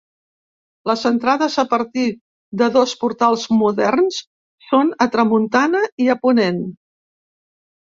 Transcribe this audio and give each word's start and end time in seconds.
Les 0.91 1.01
entrades 1.09 1.57
a 1.63 1.65
partir 1.73 2.05
de 2.63 2.71
dos 2.79 2.95
portals 3.03 3.45
moderns, 3.59 4.19
són 4.71 4.91
a 5.07 5.11
tramuntana 5.19 5.85
i 6.07 6.11
a 6.17 6.19
ponent. 6.27 6.61